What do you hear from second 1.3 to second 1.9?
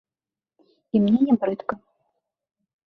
брыдка.